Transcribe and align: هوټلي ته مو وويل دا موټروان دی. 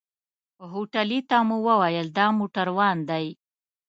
هوټلي 0.71 1.19
ته 1.29 1.37
مو 1.47 1.57
وويل 1.67 2.07
دا 2.17 2.25
موټروان 2.39 2.97
دی. 3.09 3.25